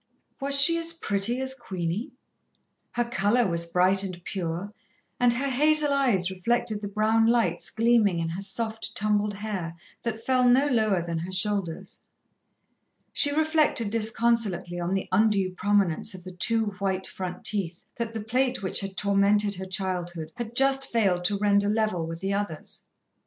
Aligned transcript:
Was 0.39 0.59
she 0.59 0.79
as 0.79 0.93
pretty 0.93 1.39
as 1.41 1.53
Queenie? 1.53 2.11
Her 2.93 3.03
colour 3.03 3.45
was 3.45 3.67
bright 3.67 4.01
and 4.01 4.19
pure, 4.23 4.73
and 5.19 5.31
her 5.33 5.47
hazel 5.47 5.93
eyes 5.93 6.31
reflected 6.31 6.81
the 6.81 6.87
brown 6.87 7.27
lights 7.27 7.69
gleaming 7.69 8.17
in 8.17 8.29
her 8.29 8.41
soft, 8.41 8.95
tumbled 8.95 9.35
hair, 9.35 9.75
that 10.01 10.23
fell 10.25 10.49
no 10.49 10.65
lower 10.65 11.03
than 11.03 11.19
her 11.19 11.31
shoulders. 11.31 12.01
She 13.13 13.31
reflected 13.31 13.91
disconsolately 13.91 14.79
on 14.79 14.95
the 14.95 15.07
undue 15.11 15.51
prominence 15.51 16.15
of 16.15 16.23
the 16.23 16.31
two, 16.31 16.71
white 16.79 17.05
front 17.05 17.43
teeth 17.43 17.85
that 17.97 18.11
the 18.15 18.23
plate 18.23 18.63
which 18.63 18.79
had 18.79 18.97
tormented 18.97 19.53
her 19.53 19.67
childhood 19.67 20.31
had 20.35 20.55
just 20.55 20.91
failed 20.91 21.23
to 21.25 21.37
render 21.37 21.69
level 21.69 22.07
with 22.07 22.21
the 22.21 22.33
others. 22.33 22.87